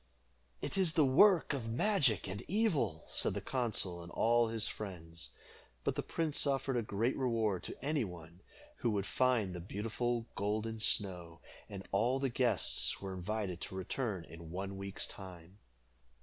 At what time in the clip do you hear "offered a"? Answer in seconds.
6.47-6.81